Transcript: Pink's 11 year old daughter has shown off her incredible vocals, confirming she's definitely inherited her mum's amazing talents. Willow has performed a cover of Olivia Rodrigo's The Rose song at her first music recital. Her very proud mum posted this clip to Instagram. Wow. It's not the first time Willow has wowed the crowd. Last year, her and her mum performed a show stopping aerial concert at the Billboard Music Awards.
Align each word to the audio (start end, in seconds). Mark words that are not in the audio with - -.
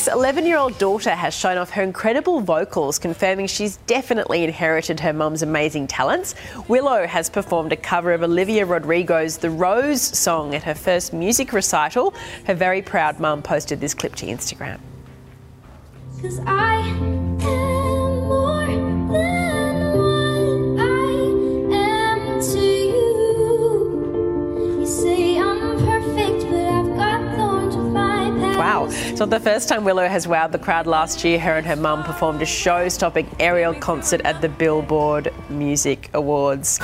Pink's 0.00 0.14
11 0.14 0.46
year 0.46 0.56
old 0.56 0.78
daughter 0.78 1.10
has 1.10 1.34
shown 1.34 1.58
off 1.58 1.68
her 1.72 1.82
incredible 1.82 2.40
vocals, 2.40 2.98
confirming 2.98 3.46
she's 3.46 3.76
definitely 3.86 4.44
inherited 4.44 4.98
her 4.98 5.12
mum's 5.12 5.42
amazing 5.42 5.88
talents. 5.88 6.34
Willow 6.68 7.06
has 7.06 7.28
performed 7.28 7.70
a 7.70 7.76
cover 7.76 8.14
of 8.14 8.22
Olivia 8.22 8.64
Rodrigo's 8.64 9.36
The 9.36 9.50
Rose 9.50 10.00
song 10.00 10.54
at 10.54 10.62
her 10.62 10.74
first 10.74 11.12
music 11.12 11.52
recital. 11.52 12.14
Her 12.46 12.54
very 12.54 12.80
proud 12.80 13.20
mum 13.20 13.42
posted 13.42 13.78
this 13.78 13.92
clip 13.92 14.14
to 14.16 14.26
Instagram. 14.26 14.80
Wow. 28.80 28.88
It's 28.90 29.20
not 29.20 29.28
the 29.28 29.40
first 29.40 29.68
time 29.68 29.84
Willow 29.84 30.08
has 30.08 30.26
wowed 30.26 30.52
the 30.52 30.58
crowd. 30.58 30.86
Last 30.86 31.22
year, 31.22 31.38
her 31.38 31.56
and 31.56 31.66
her 31.66 31.76
mum 31.76 32.02
performed 32.02 32.40
a 32.40 32.46
show 32.46 32.88
stopping 32.88 33.28
aerial 33.38 33.74
concert 33.74 34.22
at 34.22 34.40
the 34.40 34.48
Billboard 34.48 35.32
Music 35.50 36.08
Awards. 36.14 36.80